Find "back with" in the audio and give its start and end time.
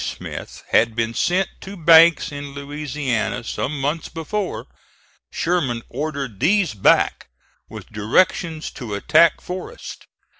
6.73-7.93